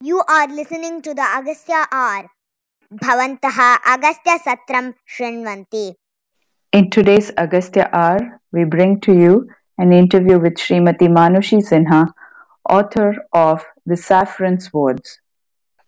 You 0.00 0.22
are 0.28 0.46
listening 0.48 1.00
to 1.02 1.14
the 1.14 1.22
Agastya 1.22 1.86
R. 1.90 2.30
Bhavantaha 2.92 3.78
Agastya 3.86 4.38
Satram 4.44 4.94
Shrinvanti. 5.08 5.94
In 6.72 6.90
today's 6.90 7.30
Agastya 7.38 7.88
R, 7.92 8.40
we 8.52 8.64
bring 8.64 9.00
to 9.00 9.14
you 9.14 9.48
an 9.78 9.92
interview 9.92 10.38
with 10.38 10.54
Srimati 10.54 11.08
Manoshi 11.08 11.62
Sinha, 11.66 12.12
author 12.68 13.16
of 13.32 13.64
The 13.86 13.96
Saffron 13.96 14.60
Swords. 14.60 15.18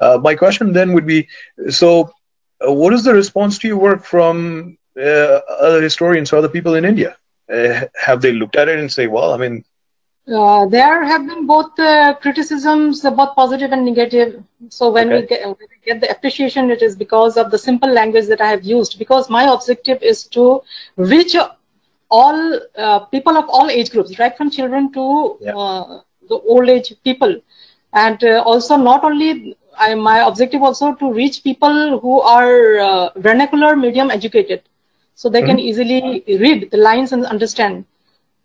Uh, 0.01 0.19
my 0.23 0.35
question 0.35 0.73
then 0.73 0.95
would 0.95 1.07
be 1.07 1.29
so, 1.69 2.11
uh, 2.67 2.73
what 2.73 2.95
is 2.95 3.05
the 3.05 3.13
response 3.13 3.59
to 3.59 3.69
your 3.69 3.77
work 3.77 4.05
from 4.05 4.79
uh, 4.99 5.41
other 5.61 5.83
historians 5.83 6.33
or 6.33 6.37
other 6.37 6.49
people 6.49 6.75
in 6.75 6.87
India? 6.87 7.17
Uh, 7.53 7.87
have 8.01 8.21
they 8.21 8.33
looked 8.33 8.57
at 8.57 8.69
it 8.69 8.79
and 8.79 8.91
say, 8.93 9.07
well, 9.07 9.33
I 9.33 9.37
mean, 9.39 9.65
uh, 10.33 10.67
there 10.67 11.05
have 11.05 11.27
been 11.27 11.47
both 11.47 11.79
uh, 11.79 12.15
criticisms, 12.21 13.05
uh, 13.05 13.11
both 13.11 13.35
positive 13.35 13.73
and 13.73 13.85
negative. 13.85 14.43
So 14.69 14.91
when, 14.91 15.09
Okay. 15.09 15.21
we 15.21 15.27
get, 15.27 15.45
when 15.45 15.57
we 15.73 15.79
get 15.87 16.01
the 16.01 16.11
appreciation, 16.11 16.71
it 16.71 16.83
is 16.83 16.97
because 16.97 17.37
of 17.37 17.51
the 17.51 17.59
simple 17.59 17.91
language 17.91 18.27
that 18.27 18.41
I 18.41 18.49
have 18.49 18.65
used. 18.65 18.99
Because 18.99 19.29
my 19.31 19.45
objective 19.53 20.03
is 20.03 20.25
to 20.29 20.63
reach 20.97 21.37
all 22.11 22.61
uh, 22.77 22.99
people 23.01 23.37
of 23.37 23.45
all 23.49 23.71
age 23.71 23.91
groups, 23.91 24.19
right 24.19 24.37
from 24.37 24.51
children 24.51 24.93
to 24.93 25.39
Yeah. 25.41 25.55
uh, 25.55 25.99
the 26.29 26.37
old 26.55 26.69
age 26.69 26.93
people, 27.05 27.35
and 27.93 28.23
uh, 28.25 28.43
also 28.45 28.77
not 28.77 29.05
only 29.05 29.57
I, 29.79 29.95
my 29.95 30.19
objective 30.27 30.63
also 30.63 30.95
to 30.95 31.13
reach 31.13 31.43
people 31.45 31.99
who 32.01 32.21
are 32.21 32.79
uh, 32.79 33.09
vernacular 33.17 33.77
medium 33.77 34.11
educated, 34.11 34.63
so 35.17 35.31
they 35.31 35.43
can 35.43 35.61
easily 35.61 36.25
read 36.45 36.71
the 36.73 36.79
lines 36.79 37.13
and 37.13 37.27
understand. 37.27 37.87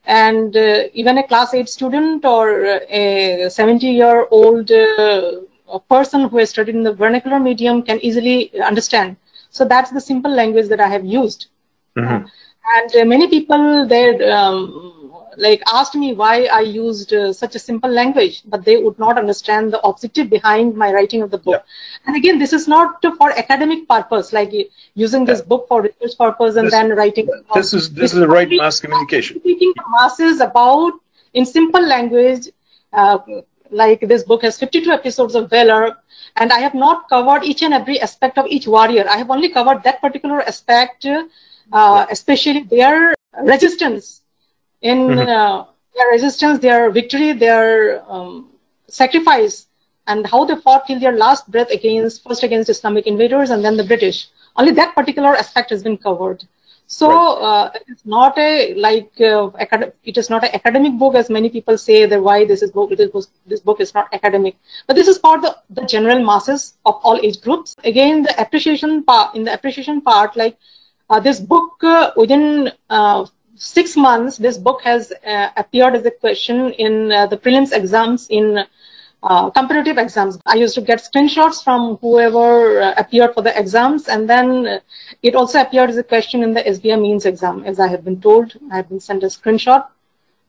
And 0.08 0.56
uh, 0.58 0.84
even 0.94 1.18
a 1.20 1.28
class 1.28 1.54
8 1.54 1.70
student 1.70 2.26
or 2.26 2.66
a 2.90 3.50
70 3.50 3.88
year 3.88 4.28
old 4.32 4.72
uh, 4.72 5.32
person 5.90 6.28
who 6.30 6.38
has 6.38 6.50
studied 6.50 6.76
in 6.76 6.84
the 6.84 6.94
vernacular 6.94 7.40
medium 7.40 7.84
can 7.84 8.00
easily 8.02 8.52
understand. 8.62 9.18
So 9.52 9.66
that's 9.66 9.92
the 9.92 10.02
simple 10.02 10.32
language 10.32 10.70
that 10.70 10.82
i 10.82 10.88
have 10.88 11.06
used. 11.06 11.48
Mhm. 11.98 12.26
and 12.78 12.90
uh, 13.02 13.06
many 13.14 13.28
people 13.28 13.86
they 13.92 14.04
um, 14.38 15.01
like 15.38 15.62
asked 15.74 15.96
me 15.96 16.14
why 16.14 16.46
i 16.46 16.60
used 16.60 17.14
uh, 17.14 17.32
such 17.34 17.56
a 17.56 17.60
simple 17.60 17.90
language 17.90 18.42
but 18.48 18.64
they 18.66 18.78
would 18.78 18.98
not 19.00 19.18
understand 19.18 19.72
the 19.72 19.80
objective 19.90 20.30
behind 20.30 20.76
my 20.76 20.92
writing 20.92 21.22
of 21.22 21.32
the 21.32 21.38
book. 21.38 21.64
And 22.06 22.16
again 22.16 22.38
this 22.40 22.54
is 22.54 22.68
not 22.68 23.04
for 23.18 23.32
academic 23.32 23.88
purpose 23.88 24.34
like 24.34 24.52
using 24.96 25.26
this 25.26 25.42
book 25.42 25.68
for 25.68 25.82
research 25.84 26.18
purpose 26.18 26.56
and 26.56 26.66
This- 26.68 26.74
then 26.74 26.90
writing 26.96 27.30
this 27.56 27.74
is 27.74 27.90
this 27.94 28.14
is 28.14 28.20
the 28.20 28.28
right 28.28 28.50
mass 28.50 28.80
communication. 28.80 29.40
Speaking 29.40 29.74
to 29.78 29.84
masses 30.00 30.42
about 30.42 30.94
in 31.34 31.46
simple 31.46 31.86
language 31.96 32.48
uh, 32.94 33.20
like 33.70 34.02
this 34.02 34.24
book 34.24 34.42
has 34.42 34.58
52 34.60 34.92
episodes 34.92 35.36
of 35.36 35.50
valor 35.50 35.98
and 36.38 36.52
i 36.52 36.60
have 36.60 36.74
not 36.74 37.08
covered 37.10 37.44
each 37.44 37.62
and 37.62 37.74
every 37.74 38.00
aspect 38.02 38.38
of 38.38 38.46
each 38.48 38.68
warrior. 38.68 39.06
I 39.10 39.18
have 39.18 39.30
only 39.32 39.50
covered 39.50 39.84
that 39.84 40.02
particular 40.02 40.42
aspect 40.42 41.06
uh, 41.72 42.06
especially 42.10 42.64
their 42.64 43.14
resistance 43.44 44.21
in 44.82 45.00
Mhm. 45.08 45.28
uh, 45.28 45.66
their 45.96 46.10
resistance 46.12 46.60
their 46.60 46.90
victory 46.92 47.32
their 47.34 48.02
um, 48.12 48.48
sacrifice 48.88 49.68
and 50.08 50.26
how 50.28 50.44
they 50.46 50.56
fought 50.56 50.86
till 50.88 51.00
their 51.00 51.16
last 51.18 51.50
breath 51.52 51.70
against 51.72 52.24
first 52.24 52.44
against 52.44 52.70
islamic 52.70 53.06
invaders 53.08 53.50
and 53.52 53.64
then 53.64 53.78
the 53.78 53.84
british. 53.84 54.28
Only 54.56 54.72
that 54.74 54.94
particular 54.96 55.36
aspect 55.36 55.70
has 55.72 55.84
been 55.84 55.98
covered. 55.98 56.44
So 56.88 57.10
uh, 57.50 57.72
it's 57.88 58.06
not 58.06 58.38
a 58.38 58.74
like 58.76 59.12
uh, 59.22 59.50
acad- 59.66 59.94
it 60.04 60.18
is 60.18 60.30
not 60.30 60.44
an 60.44 60.52
academic 60.54 60.98
book 61.00 61.16
as 61.16 61.30
many 61.30 61.50
people 61.50 61.78
say 61.78 62.06
that 62.06 62.22
why 62.22 62.46
this 62.46 62.62
is 62.62 62.72
book 62.72 62.90
this 62.98 63.10
book, 63.10 63.26
this 63.48 63.62
book 63.62 63.80
is 63.80 63.94
not 63.94 64.08
academic. 64.14 64.58
But 64.88 64.96
this 64.96 65.08
is 65.08 65.18
for 65.18 65.40
the, 65.40 65.56
the 65.70 65.86
general 65.86 66.24
masses 66.24 66.74
of 66.86 66.96
all 67.04 67.20
age 67.24 67.42
groups. 67.42 67.76
Again 67.84 68.24
the 68.24 68.34
appreciation 68.42 69.04
part 69.04 69.36
in 69.36 69.44
the 69.46 69.54
appreciation 69.54 70.02
part 70.02 70.36
like 70.36 70.58
uh, 71.10 71.20
this 71.20 71.40
book 71.40 71.84
uh, 71.84 72.12
within 72.16 72.72
uh, 72.90 73.26
six 73.62 73.96
months 73.96 74.38
this 74.38 74.58
book 74.58 74.82
has 74.82 75.12
uh, 75.12 75.50
appeared 75.56 75.94
as 75.96 76.04
a 76.06 76.12
question 76.12 76.72
in 76.86 77.12
uh, 77.12 77.28
the 77.28 77.38
prelims 77.38 77.72
exams 77.72 78.28
in 78.30 78.66
uh, 79.24 79.52
competitive 79.52 80.00
exams. 80.00 80.40
I 80.48 80.56
used 80.56 80.74
to 80.76 80.82
get 80.82 81.00
screenshots 81.00 81.64
from 81.64 81.98
whoever 81.98 82.82
uh, 82.82 82.94
appeared 82.98 83.36
for 83.36 83.44
the 83.44 83.58
exams, 83.60 84.08
and 84.08 84.28
then 84.28 84.82
it 85.22 85.36
also 85.36 85.62
appeared 85.62 85.92
as 85.92 85.98
a 85.98 86.04
question 86.04 86.42
in 86.42 86.56
the 86.56 86.62
SBI 86.62 87.00
mains 87.00 87.28
exam, 87.28 87.64
as 87.64 87.80
I 87.80 87.88
have 87.88 88.04
been 88.04 88.20
told. 88.20 88.58
I 88.72 88.78
have 88.78 88.90
been 88.90 89.00
sent 89.00 89.22
a 89.22 89.28
screenshot 89.28 89.86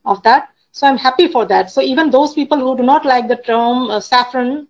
of 0.07 0.23
that. 0.23 0.49
So 0.71 0.87
I'm 0.87 0.97
happy 0.97 1.29
for 1.29 1.45
that. 1.47 1.71
So 1.71 1.83
even 1.83 2.11
those 2.11 2.33
people 2.33 2.59
who 2.59 2.75
do 2.79 2.83
not 2.83 3.05
like 3.05 3.29
the 3.29 3.37
term 3.37 3.91
uh, 3.91 4.01
saffron, 4.01 4.69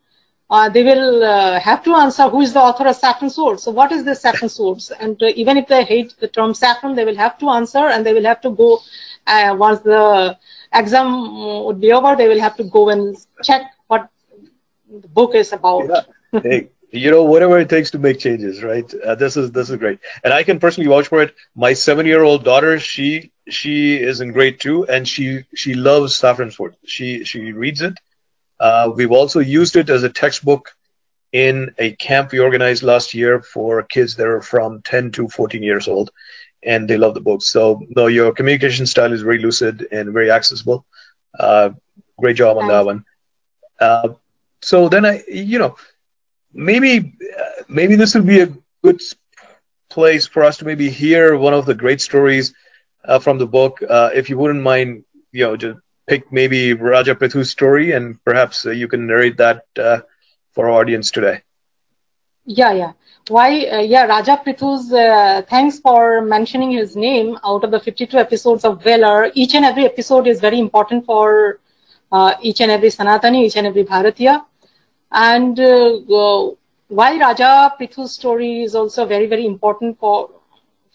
uh, 0.52 0.68
they 0.68 0.82
will 0.84 1.24
uh, 1.24 1.58
have 1.58 1.82
to 1.82 1.94
answer 1.94 2.28
who 2.28 2.42
is 2.42 2.52
the 2.52 2.60
author 2.60 2.86
of 2.86 2.94
Saffron 2.94 3.30
Swords. 3.30 3.62
So 3.62 3.70
what 3.70 3.90
is 3.90 4.04
this 4.04 4.20
Saffron 4.20 4.50
Swords? 4.50 4.90
And 5.00 5.20
uh, 5.22 5.32
even 5.34 5.56
if 5.56 5.66
they 5.66 5.82
hate 5.82 6.14
the 6.20 6.28
term 6.28 6.52
saffron, 6.52 6.94
they 6.94 7.06
will 7.06 7.16
have 7.16 7.38
to 7.38 7.48
answer 7.48 7.78
and 7.78 8.04
they 8.04 8.12
will 8.12 8.24
have 8.24 8.42
to 8.42 8.50
go 8.50 8.80
uh, 9.26 9.56
once 9.58 9.80
the 9.80 10.36
exam 10.74 11.06
uh, 11.06 11.62
would 11.62 11.80
be 11.80 11.92
over, 11.92 12.14
they 12.16 12.28
will 12.28 12.40
have 12.40 12.56
to 12.56 12.64
go 12.64 12.90
and 12.90 13.16
check 13.42 13.62
what 13.86 14.10
the 14.90 15.08
book 15.08 15.34
is 15.34 15.54
about. 15.54 15.88
Yeah. 15.88 16.40
hey, 16.42 16.68
you 16.90 17.10
know, 17.10 17.24
whatever 17.24 17.58
it 17.58 17.70
takes 17.70 17.90
to 17.92 17.98
make 17.98 18.18
changes, 18.18 18.62
right? 18.62 18.86
This 19.18 19.38
is 19.38 19.52
this 19.52 19.70
is 19.70 19.76
great, 19.76 20.00
and 20.22 20.34
I 20.34 20.42
can 20.42 20.60
personally 20.60 20.88
vouch 20.88 21.08
for 21.08 21.22
it. 21.22 21.34
My 21.54 21.72
seven-year-old 21.72 22.44
daughter, 22.44 22.78
she 22.78 23.32
she 23.48 23.96
is 23.96 24.20
in 24.20 24.32
grade 24.32 24.60
two, 24.60 24.84
and 24.86 25.08
she 25.08 25.44
she 25.54 25.72
loves 25.74 26.14
Saffron 26.14 26.50
Sword. 26.50 26.76
She 26.84 27.24
she 27.24 27.52
reads 27.52 27.80
it. 27.80 27.94
Uh, 28.62 28.92
we've 28.94 29.12
also 29.12 29.40
used 29.40 29.76
it 29.76 29.90
as 29.90 30.04
a 30.04 30.08
textbook 30.08 30.70
in 31.32 31.74
a 31.78 31.92
camp 31.96 32.32
we 32.32 32.38
organized 32.38 32.82
last 32.82 33.14
year 33.14 33.42
for 33.42 33.82
kids 33.82 34.16
that 34.16 34.26
are 34.28 34.42
from 34.42 34.82
10 34.82 35.10
to 35.12 35.28
14 35.28 35.62
years 35.62 35.88
old, 35.88 36.10
and 36.62 36.88
they 36.88 36.96
love 36.96 37.14
the 37.14 37.20
book. 37.20 37.42
So, 37.42 37.82
no, 37.96 38.06
your 38.06 38.32
communication 38.32 38.86
style 38.86 39.12
is 39.12 39.22
very 39.22 39.38
lucid 39.38 39.86
and 39.90 40.12
very 40.12 40.30
accessible. 40.30 40.86
Uh, 41.38 41.70
great 42.18 42.36
job 42.36 42.56
on 42.58 42.68
that 42.68 42.86
one. 42.86 43.04
Uh, 43.80 44.10
so 44.62 44.88
then 44.88 45.04
I, 45.04 45.22
you 45.28 45.58
know, 45.58 45.76
maybe 46.54 47.14
uh, 47.38 47.62
maybe 47.68 47.96
this 47.96 48.14
would 48.14 48.26
be 48.26 48.40
a 48.40 48.48
good 48.84 49.00
place 49.90 50.26
for 50.26 50.44
us 50.44 50.56
to 50.58 50.64
maybe 50.64 50.88
hear 50.90 51.36
one 51.36 51.54
of 51.54 51.66
the 51.66 51.74
great 51.74 52.00
stories 52.00 52.54
uh, 53.04 53.18
from 53.18 53.38
the 53.38 53.46
book. 53.46 53.80
Uh, 53.88 54.10
if 54.14 54.30
you 54.30 54.38
wouldn't 54.38 54.62
mind, 54.62 55.04
you 55.32 55.44
know, 55.44 55.56
just 55.56 55.78
pick 56.08 56.30
maybe 56.32 56.72
Raja 56.74 57.14
Prithu's 57.14 57.50
story, 57.50 57.92
and 57.92 58.22
perhaps 58.24 58.66
uh, 58.66 58.70
you 58.70 58.88
can 58.88 59.06
narrate 59.06 59.36
that 59.38 59.64
uh, 59.78 60.00
for 60.52 60.68
our 60.68 60.80
audience 60.80 61.10
today. 61.10 61.42
Yeah, 62.44 62.72
yeah. 62.72 62.92
Why? 63.28 63.66
Uh, 63.66 63.80
yeah, 63.80 64.04
Raja 64.06 64.40
Prithu's. 64.44 64.92
Uh, 64.92 65.42
thanks 65.48 65.78
for 65.78 66.20
mentioning 66.22 66.70
his 66.72 66.96
name. 66.96 67.38
Out 67.44 67.64
of 67.64 67.70
the 67.70 67.80
52 67.80 68.16
episodes 68.18 68.64
of 68.64 68.82
Valor, 68.82 69.30
each 69.34 69.54
and 69.54 69.64
every 69.64 69.84
episode 69.84 70.26
is 70.26 70.40
very 70.40 70.58
important 70.58 71.04
for 71.06 71.60
uh, 72.12 72.34
each 72.42 72.60
and 72.60 72.70
every 72.70 72.88
Sanatani, 72.88 73.44
each 73.46 73.56
and 73.56 73.66
every 73.66 73.84
Bharatiya. 73.84 74.44
And 75.12 75.58
uh, 75.58 76.50
why 76.88 77.18
Raja 77.18 77.74
Prithu's 77.78 78.12
story 78.12 78.62
is 78.62 78.74
also 78.74 79.04
very, 79.06 79.26
very 79.26 79.46
important 79.46 79.98
for 79.98 80.30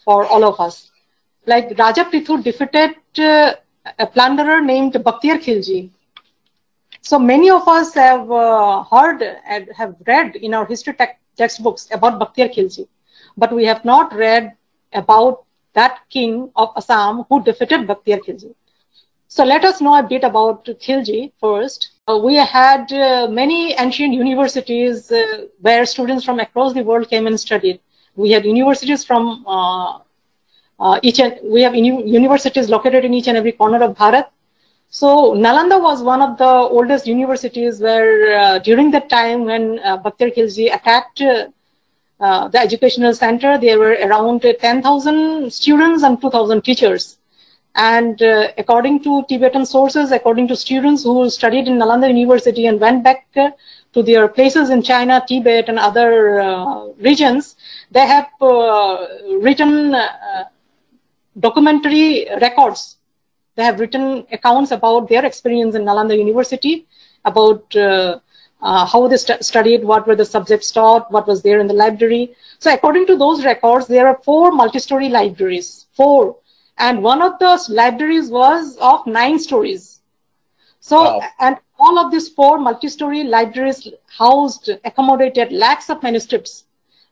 for 0.04 0.26
all 0.26 0.44
of 0.44 0.60
us. 0.60 0.90
Like 1.46 1.72
Raja 1.78 2.04
Prithu 2.04 2.42
defeated 2.42 2.96
a 3.98 4.06
plunderer 4.06 4.60
named 4.62 4.92
Bakhtiyar 4.94 5.38
Khilji. 5.44 5.90
So 7.02 7.18
many 7.18 7.50
of 7.50 7.66
us 7.68 7.94
have 7.94 8.30
uh, 8.30 8.82
heard 8.84 9.22
and 9.22 9.68
have 9.76 9.94
read 10.06 10.36
in 10.36 10.54
our 10.54 10.64
history 10.66 10.94
te- 10.94 11.16
textbooks 11.36 11.88
about 11.92 12.18
Bakhtiyar 12.20 12.52
Khilji, 12.54 12.86
but 13.36 13.52
we 13.54 13.64
have 13.64 13.84
not 13.84 14.14
read 14.14 14.52
about 14.92 15.44
that 15.74 15.98
king 16.10 16.50
of 16.56 16.70
Assam 16.76 17.24
who 17.28 17.42
defeated 17.42 17.86
Bakhtiyar 17.86 18.20
Khilji. 18.24 18.54
So 19.28 19.44
let 19.44 19.64
us 19.64 19.80
know 19.80 19.94
a 19.98 20.02
bit 20.02 20.24
about 20.24 20.64
Khilji 20.66 21.32
first. 21.40 21.90
Uh, 22.08 22.18
we 22.18 22.36
had 22.36 22.92
uh, 22.92 23.28
many 23.28 23.74
ancient 23.74 24.14
universities 24.14 25.10
uh, 25.12 25.46
where 25.60 25.84
students 25.86 26.24
from 26.24 26.40
across 26.40 26.72
the 26.74 26.82
world 26.82 27.08
came 27.10 27.26
and 27.26 27.38
studied. 27.38 27.80
We 28.16 28.30
had 28.32 28.44
universities 28.44 29.04
from 29.04 29.44
uh, 30.80 31.00
each 31.02 31.18
and 31.20 31.38
we 31.42 31.62
have 31.62 31.74
universities 31.74 32.68
located 32.68 33.04
in 33.04 33.12
each 33.14 33.26
and 33.28 33.36
every 33.36 33.52
corner 33.52 33.82
of 33.82 33.96
Bharat. 33.96 34.26
So 34.90 35.34
Nalanda 35.34 35.80
was 35.82 36.02
one 36.02 36.22
of 36.22 36.38
the 36.38 36.46
oldest 36.46 37.06
universities 37.06 37.80
where 37.80 38.38
uh, 38.38 38.58
during 38.58 38.90
that 38.92 39.10
time 39.10 39.44
when 39.44 39.80
uh, 39.80 39.98
Bakhtiyar 39.98 40.34
Khilji 40.34 40.74
attacked 40.74 41.20
uh, 41.20 41.48
uh, 42.20 42.48
the 42.48 42.58
educational 42.58 43.12
center, 43.12 43.58
there 43.58 43.78
were 43.78 43.98
around 44.02 44.42
10,000 44.42 45.52
students 45.52 46.02
and 46.02 46.20
2,000 46.20 46.62
teachers. 46.62 47.18
And 47.74 48.20
uh, 48.22 48.48
according 48.56 49.04
to 49.04 49.24
Tibetan 49.28 49.66
sources, 49.66 50.10
according 50.10 50.48
to 50.48 50.56
students 50.56 51.04
who 51.04 51.28
studied 51.30 51.68
in 51.68 51.78
Nalanda 51.78 52.08
University 52.08 52.66
and 52.66 52.80
went 52.80 53.04
back 53.04 53.26
uh, 53.36 53.50
to 53.92 54.02
their 54.02 54.26
places 54.26 54.70
in 54.70 54.82
China, 54.82 55.22
Tibet, 55.28 55.68
and 55.68 55.78
other 55.78 56.92
regions, 56.98 57.56
they 57.90 58.06
have 58.06 58.28
written 59.40 59.94
documentary 61.38 62.26
records 62.40 62.96
They 63.56 63.64
have 63.64 63.80
written 63.80 64.26
accounts 64.32 64.70
about 64.70 65.08
their 65.08 65.24
experience 65.24 65.74
in 65.74 65.82
Nalanda 65.84 66.16
University, 66.16 66.86
about 67.24 67.74
uh, 67.76 68.18
uh, 68.62 68.84
how 68.86 69.06
they 69.08 69.16
st- 69.16 69.44
studied, 69.44 69.84
what 69.84 70.06
were 70.06 70.14
the 70.16 70.24
subjects 70.24 70.70
taught, 70.70 71.10
what 71.10 71.26
was 71.26 71.42
there 71.42 71.60
in 71.60 71.66
the 71.66 71.74
library. 71.74 72.34
So 72.58 72.72
according 72.72 73.06
to 73.08 73.16
those 73.16 73.44
records, 73.44 73.86
there 73.86 74.06
are 74.08 74.20
four 74.24 74.52
multi-story 74.52 75.08
libraries, 75.08 75.86
four. 75.92 76.36
And 76.78 77.02
one 77.02 77.22
of 77.22 77.38
those 77.38 77.68
libraries 77.68 78.30
was 78.30 78.76
of 78.80 79.06
nine 79.06 79.38
stories. 79.38 80.00
So, 80.80 81.02
wow. 81.02 81.20
and 81.40 81.56
all 81.78 81.98
of 81.98 82.10
these 82.12 82.28
four 82.28 82.58
multi-story 82.58 83.24
libraries 83.24 83.88
housed, 84.18 84.70
accommodated 84.84 85.52
lakhs 85.52 85.90
of 85.90 86.02
manuscripts. 86.02 86.64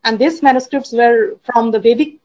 And 0.04 0.18
these 0.18 0.42
manuscripts 0.42 0.92
were 0.92 1.36
from 1.44 1.70
the 1.70 1.78
Vedic 1.80 2.18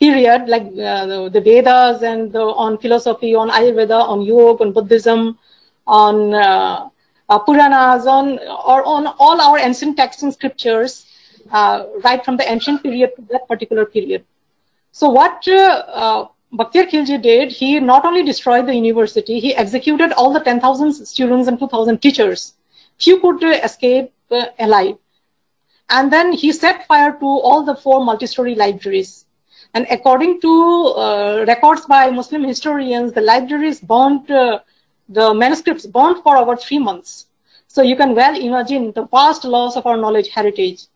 period, 0.00 0.48
like 0.48 0.62
uh, 0.62 1.06
the, 1.06 1.30
the, 1.32 1.40
Vedas 1.40 2.02
and 2.02 2.32
the, 2.32 2.42
on 2.42 2.78
philosophy, 2.78 3.34
on 3.34 3.50
Ayurveda, 3.50 4.00
on 4.08 4.22
yoga, 4.22 4.64
on 4.64 4.72
Buddhism, 4.72 5.38
on 5.86 6.34
uh, 6.34 6.88
uh, 7.28 7.38
Puranas, 7.38 8.06
on 8.06 8.38
or 8.38 8.84
on 8.84 9.06
all 9.18 9.40
our 9.40 9.58
ancient 9.58 9.96
texts 9.96 10.22
and 10.22 10.32
scriptures, 10.32 11.06
uh, 11.52 11.86
right 12.02 12.24
from 12.24 12.36
the 12.36 12.50
ancient 12.50 12.82
period 12.82 13.12
to 13.16 13.22
that 13.30 13.46
particular 13.48 13.86
period. 13.86 14.24
So 14.92 15.08
what 15.08 15.46
uh, 15.48 15.52
uh 15.52 16.28
Bakhtiyar 16.54 16.88
Khilji 16.88 17.20
did, 17.20 17.50
he 17.50 17.80
not 17.80 18.04
only 18.04 18.22
destroyed 18.22 18.66
the 18.66 18.74
university, 18.74 19.40
he 19.40 19.56
executed 19.56 20.12
all 20.12 20.32
the 20.32 20.38
10,000 20.38 20.92
students 20.92 21.48
and 21.48 21.58
2,000 21.58 21.98
teachers. 21.98 22.54
Few 23.00 23.18
could 23.18 23.42
escape 23.42 24.12
uh, 24.30 24.46
alive. 24.60 24.96
And 25.90 26.12
then 26.12 26.32
he 26.32 26.52
set 26.52 26.86
fire 26.86 27.10
to 27.18 27.26
all 27.26 27.64
the 27.64 27.74
four 27.74 28.04
multi-story 28.04 28.54
libraries. 28.54 29.26
And 29.74 29.86
according 29.90 30.40
to 30.40 30.52
uh, 30.96 31.44
records 31.46 31.84
by 31.86 32.10
Muslim 32.10 32.44
historians, 32.44 33.12
the 33.12 33.20
libraries 33.20 33.80
burned 33.80 34.26
the 35.08 35.34
manuscripts 35.34 35.86
burned 35.86 36.22
for 36.22 36.36
over 36.36 36.56
three 36.56 36.78
months. 36.78 37.26
So 37.68 37.82
you 37.82 37.96
can 37.96 38.14
well 38.14 38.36
imagine 38.36 38.92
the 38.92 39.06
vast 39.06 39.44
loss 39.44 39.76
of 39.76 39.86
our 39.86 39.96
knowledge 39.96 40.28
heritage. 40.28 40.86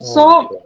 Oh, 0.00 0.14
so, 0.14 0.62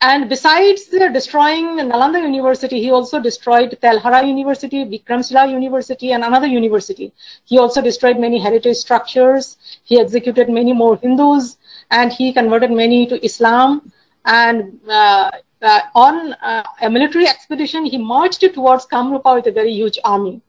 and 0.00 0.28
besides 0.28 0.86
destroying 0.86 1.78
Nalanda 1.78 2.20
University, 2.20 2.80
he 2.80 2.90
also 2.90 3.20
destroyed 3.20 3.78
Telhara 3.82 4.26
University, 4.26 4.84
Bikramshila 4.84 5.50
University, 5.50 6.12
and 6.12 6.24
another 6.24 6.46
university. 6.46 7.12
He 7.44 7.58
also 7.58 7.80
destroyed 7.80 8.18
many 8.18 8.38
heritage 8.38 8.76
structures. 8.76 9.56
He 9.84 10.00
executed 10.00 10.48
many 10.48 10.72
more 10.72 10.96
Hindus, 10.96 11.58
and 11.90 12.12
he 12.12 12.32
converted 12.32 12.70
many 12.70 13.06
to 13.06 13.24
Islam. 13.24 13.92
And 14.24 14.80
uh, 14.88 15.30
uh, 15.64 15.80
on 15.94 16.32
uh, 16.34 16.62
a 16.82 16.90
military 16.90 17.26
expedition, 17.26 17.84
he 17.86 17.98
marched 17.98 18.44
towards 18.54 18.86
Kamrupa 18.86 19.34
with 19.36 19.46
a 19.46 19.52
very 19.52 19.72
huge 19.72 19.98
army. 20.04 20.40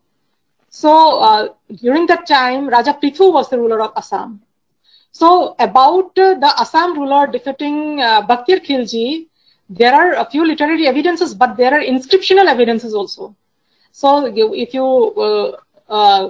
So 0.69 1.19
uh, 1.19 1.47
during 1.81 2.05
that 2.07 2.27
time, 2.27 2.67
Raja 2.69 2.93
Prithu 3.01 3.31
was 3.31 3.49
the 3.49 3.57
ruler 3.57 3.81
of 3.81 3.93
Assam. 3.95 4.41
So 5.11 5.55
about 5.59 6.17
uh, 6.19 6.33
the 6.35 6.51
Assam 6.59 6.99
ruler 6.99 7.27
defeating 7.27 8.01
uh, 8.01 8.21
Bakhtiyar 8.27 8.59
Khilji, 8.65 9.27
there 9.69 9.93
are 9.93 10.13
a 10.13 10.25
few 10.29 10.45
literary 10.45 10.87
evidences, 10.87 11.33
but 11.33 11.55
there 11.55 11.73
are 11.73 11.81
inscriptional 11.81 12.47
evidences 12.47 12.93
also. 12.93 13.35
So 13.91 14.25
if 14.53 14.73
you, 14.73 14.85
uh, 14.85 15.51
uh, 15.89 16.29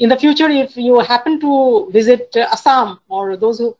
in 0.00 0.08
the 0.08 0.16
future, 0.16 0.48
if 0.50 0.76
you 0.76 0.98
happen 0.98 1.38
to 1.40 1.88
visit 1.92 2.36
Assam 2.36 2.98
or 3.08 3.36
those 3.36 3.58
who, 3.60 3.76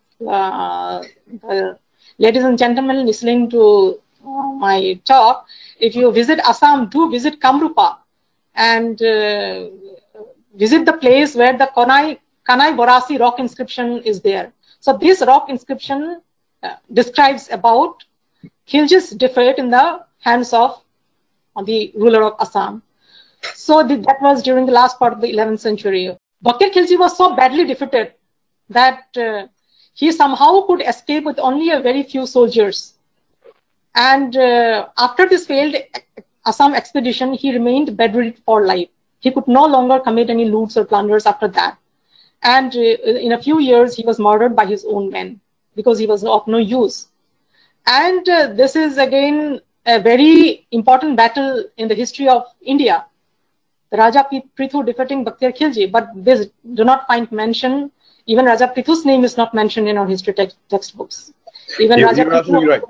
ladies 2.19 2.45
and 2.45 2.57
gentlemen 2.57 3.05
listening 3.05 3.51
to 3.51 4.01
my 4.27 5.01
talk, 5.05 5.47
if 5.79 5.95
you 5.95 6.11
visit 6.13 6.39
Assam, 6.41 6.89
do 6.89 7.11
visit 7.11 7.41
Kamrupa 7.41 7.99
and 8.55 8.99
visit 10.55 10.85
the 10.85 10.93
place 10.93 11.35
where 11.35 11.57
the 11.57 11.71
Kanai, 11.77 12.19
Kanai 12.49 12.77
Borasi 12.77 13.19
rock 13.21 13.39
inscription 13.39 14.03
is 14.03 14.21
there. 14.21 14.53
So 14.81 14.97
this 14.97 15.23
rock 15.27 15.49
inscription 15.49 16.21
uh, 16.63 16.77
describes 16.93 17.51
about 17.51 18.05
Khilji's 18.67 19.11
defeat 19.11 19.59
in 19.59 19.71
the 19.71 20.05
hands 20.21 20.53
of 20.53 20.83
the 21.65 21.93
ruler 21.97 22.25
of 22.25 22.35
Assam. 22.41 22.83
So 23.55 23.83
that 23.87 24.17
was 24.21 24.43
during 24.43 24.67
the 24.67 24.73
last 24.73 24.99
part 24.99 25.13
of 25.13 25.21
the 25.21 25.33
11th 25.33 25.61
century. 25.61 26.17
Bakhtiyar 26.45 26.73
Khilji 26.73 26.99
was 26.99 27.17
so 27.17 27.35
badly 27.35 27.65
defeated 27.65 28.15
that 28.69 29.05
uh, 29.17 29.47
he 29.95 30.13
somehow 30.13 30.63
could 30.67 30.83
escape 30.83 31.25
with 31.25 31.39
only 31.39 31.71
a 31.71 31.81
very 31.81 32.03
few 32.03 32.27
soldiers. 32.27 32.96
And 33.97 34.37
uh, 34.37 34.89
after 34.99 35.29
this 35.29 35.47
failed 35.47 35.77
Assam 36.47 36.75
expedition, 36.75 37.35
he 37.35 37.53
remained 37.53 37.97
bedridden 37.97 38.35
for 38.45 38.67
life. 38.67 38.89
He 39.21 39.31
could 39.33 39.49
no 39.49 39.67
longer 39.67 39.99
commit 40.01 40.31
any 40.31 40.47
loots 40.47 40.77
or 40.77 40.85
plunders 40.85 41.27
after 41.27 41.49
that. 41.49 41.79
And 42.43 42.75
uh, 42.77 42.81
in 42.81 43.33
a 43.33 43.43
few 43.43 43.61
years, 43.61 43.97
he 43.97 44.05
was 44.05 44.19
murdered 44.21 44.55
by 44.57 44.67
his 44.67 44.85
own 44.85 45.11
men 45.11 45.41
because 45.77 45.99
he 45.99 46.07
was 46.07 46.25
of 46.25 46.47
no 46.47 46.59
use. 46.59 47.09
And 47.87 48.29
uh, 48.29 48.49
this 48.55 48.77
is 48.77 48.99
again 48.99 49.61
a 49.87 50.01
very 50.01 50.67
important 50.73 51.17
battle 51.17 51.65
in 51.77 51.89
the 51.89 51.95
history 51.95 52.29
of 52.29 52.45
India. 52.63 53.05
The 53.91 53.99
Raja 53.99 54.27
Prithu 54.59 54.85
defeating 54.85 55.25
Bakhtiyar 55.25 55.57
Khilji, 55.57 55.91
but 55.91 56.09
this 56.15 56.49
do 56.75 56.85
not 56.85 57.07
find 57.07 57.31
mention. 57.33 57.91
Even 58.27 58.47
Raja 58.47 58.67
Prithu's 58.75 59.05
name 59.05 59.25
is 59.25 59.37
not 59.37 59.55
mentioned 59.55 59.89
in 59.89 59.97
our 59.99 60.07
history 60.07 60.35
te- 60.35 60.51
textbooks. 60.69 61.33
Even 61.79 62.01
Raja 62.01 62.25
you're 62.25 62.35
absolutely 62.35 62.69
right. 62.69 62.83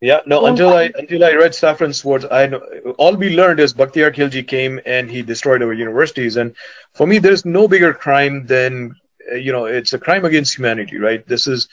Yeah, 0.00 0.20
no. 0.26 0.46
Until 0.46 0.74
I 0.74 0.92
until 0.94 1.24
I 1.24 1.32
read 1.32 1.54
Saffron 1.54 1.92
Swords, 1.92 2.26
I 2.30 2.46
know 2.46 2.58
all 2.98 3.16
we 3.16 3.34
learned 3.34 3.60
is 3.60 3.72
Bakhtiyar 3.72 4.14
Khilji 4.14 4.46
came 4.46 4.78
and 4.84 5.10
he 5.10 5.22
destroyed 5.22 5.62
our 5.62 5.72
universities. 5.72 6.36
And 6.36 6.54
for 6.94 7.06
me, 7.06 7.18
there's 7.18 7.46
no 7.46 7.66
bigger 7.66 7.94
crime 7.94 8.46
than 8.46 8.94
uh, 9.32 9.36
you 9.36 9.52
know 9.52 9.64
it's 9.64 9.94
a 9.94 9.98
crime 9.98 10.24
against 10.26 10.56
humanity, 10.56 10.98
right? 10.98 11.26
This 11.26 11.46
is 11.46 11.68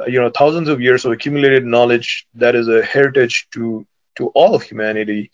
uh, 0.00 0.06
you 0.06 0.20
know 0.20 0.30
thousands 0.30 0.68
of 0.68 0.80
years 0.80 1.04
of 1.04 1.12
accumulated 1.12 1.64
knowledge 1.64 2.26
that 2.34 2.56
is 2.56 2.68
a 2.68 2.84
heritage 2.84 3.46
to 3.52 3.86
to 4.16 4.28
all 4.28 4.54
of 4.54 4.62
humanity. 4.62 5.30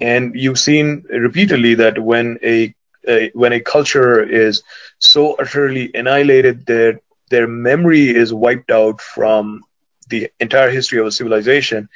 And 0.00 0.34
you've 0.34 0.58
seen 0.58 1.04
repeatedly 1.08 1.74
that 1.76 1.98
when 2.02 2.38
a, 2.42 2.74
a 3.06 3.30
when 3.34 3.52
a 3.52 3.60
culture 3.60 4.22
is 4.22 4.62
so 4.98 5.34
utterly 5.34 5.90
annihilated, 5.94 6.66
that 6.66 7.00
their 7.30 7.46
memory 7.46 8.08
is 8.08 8.34
wiped 8.34 8.70
out 8.72 9.00
from 9.00 9.62
the 10.08 10.30
entire 10.40 10.70
history 10.70 10.98
of 10.98 11.06
a 11.06 11.12
civilization, 11.12 11.88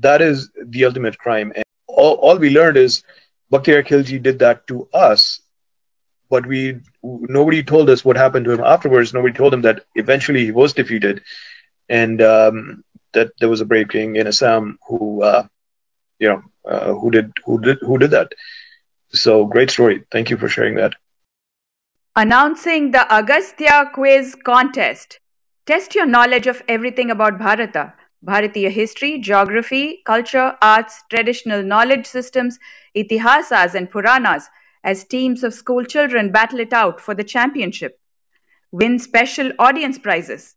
that 0.00 0.22
is 0.22 0.50
the 0.66 0.84
ultimate 0.84 1.18
crime. 1.18 1.52
And 1.54 1.64
all, 1.86 2.14
all 2.14 2.38
we 2.38 2.50
learned 2.50 2.76
is 2.76 3.02
Bakhtiyar 3.52 3.86
Khilji 3.86 4.22
did 4.22 4.38
that 4.40 4.66
to 4.66 4.88
us, 4.92 5.40
but 6.30 6.46
we 6.46 6.80
nobody 7.02 7.62
told 7.62 7.88
us 7.88 8.04
what 8.04 8.16
happened 8.16 8.44
to 8.44 8.52
him 8.52 8.60
afterwards. 8.60 9.14
Nobody 9.14 9.34
told 9.34 9.54
him 9.54 9.62
that 9.62 9.84
eventually 9.94 10.44
he 10.44 10.50
was 10.50 10.72
defeated, 10.74 11.22
and 11.88 12.20
um, 12.20 12.84
that 13.12 13.32
there 13.40 13.48
was 13.48 13.60
a 13.60 13.64
brave 13.64 13.88
king 13.88 14.16
in 14.16 14.26
Assam 14.26 14.78
who, 14.86 15.22
uh, 15.22 15.46
you 16.18 16.28
know, 16.28 16.42
uh, 16.66 16.92
who 16.92 17.10
did 17.10 17.32
who 17.44 17.60
did 17.60 17.78
who 17.80 17.98
did 17.98 18.10
that. 18.10 18.32
So 19.10 19.46
great 19.46 19.70
story. 19.70 20.04
Thank 20.12 20.28
you 20.28 20.36
for 20.36 20.48
sharing 20.48 20.74
that. 20.74 20.94
Announcing 22.14 22.90
the 22.90 23.10
Agastya 23.12 23.90
Quiz 23.94 24.36
Contest. 24.44 25.20
Test 25.68 25.94
your 25.94 26.06
knowledge 26.06 26.46
of 26.46 26.62
everything 26.66 27.10
about 27.10 27.38
Bharata. 27.38 27.92
Bharatiya 28.26 28.70
history, 28.70 29.18
geography, 29.18 30.00
culture, 30.06 30.56
arts, 30.62 31.02
traditional 31.10 31.62
knowledge 31.62 32.06
systems, 32.06 32.58
itihasas, 32.96 33.74
and 33.74 33.90
Puranas 33.90 34.44
as 34.82 35.04
teams 35.04 35.44
of 35.44 35.52
school 35.52 35.84
children 35.84 36.32
battle 36.32 36.58
it 36.58 36.72
out 36.72 37.02
for 37.02 37.14
the 37.14 37.22
championship. 37.22 38.00
Win 38.72 38.98
special 38.98 39.52
audience 39.58 39.98
prizes. 39.98 40.56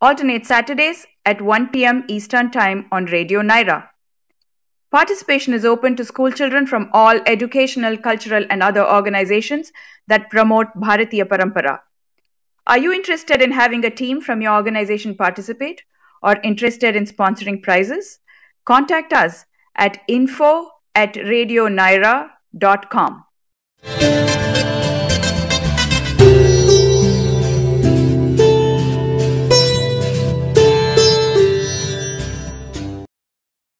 Alternate 0.00 0.46
Saturdays 0.46 1.04
at 1.26 1.42
1 1.42 1.70
p.m. 1.70 2.04
Eastern 2.06 2.52
Time 2.52 2.86
on 2.92 3.06
Radio 3.06 3.42
Nyra. 3.42 3.88
Participation 4.92 5.52
is 5.52 5.64
open 5.64 5.96
to 5.96 6.04
school 6.04 6.30
children 6.30 6.68
from 6.68 6.90
all 6.92 7.20
educational, 7.26 7.96
cultural, 7.96 8.46
and 8.50 8.62
other 8.62 8.88
organizations 8.88 9.72
that 10.06 10.30
promote 10.30 10.68
Bharatiya 10.76 11.24
Parampara. 11.24 11.80
Are 12.66 12.78
you 12.78 12.92
interested 12.92 13.40
in 13.42 13.52
having 13.52 13.84
a 13.84 13.90
team 13.90 14.20
from 14.20 14.40
your 14.40 14.54
organization 14.54 15.16
participate 15.16 15.82
or 16.22 16.36
interested 16.44 16.94
in 16.94 17.06
sponsoring 17.06 17.60
prizes? 17.60 18.20
Contact 18.64 19.12
us 19.12 19.46
at 19.74 20.00
info 20.06 20.70
at 20.94 21.14
radionyra.com. 21.14 23.24